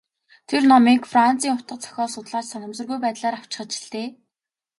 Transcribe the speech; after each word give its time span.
Тэр 0.49 0.61
номыг 0.71 1.01
Францын 1.11 1.51
утга 1.55 1.75
зохиол 1.81 2.09
судлаач 2.13 2.45
санамсаргүй 2.49 2.97
байдлаар 3.01 3.35
авчхаж 3.37 3.71
л 3.83 3.87
дээ. 3.93 4.07